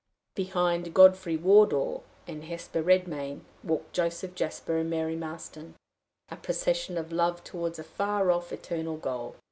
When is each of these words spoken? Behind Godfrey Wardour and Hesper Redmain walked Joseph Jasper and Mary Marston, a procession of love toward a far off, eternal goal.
Behind 0.33 0.95
Godfrey 0.95 1.37
Wardour 1.37 2.01
and 2.25 2.45
Hesper 2.45 2.81
Redmain 2.81 3.41
walked 3.63 3.93
Joseph 3.93 4.33
Jasper 4.33 4.77
and 4.79 4.89
Mary 4.89 5.15
Marston, 5.15 5.75
a 6.29 6.37
procession 6.37 6.97
of 6.97 7.11
love 7.11 7.43
toward 7.43 7.77
a 7.77 7.83
far 7.83 8.31
off, 8.31 8.51
eternal 8.51 8.97
goal. 8.97 9.35